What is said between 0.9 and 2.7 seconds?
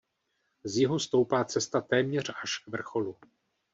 stoupá cesta téměř až k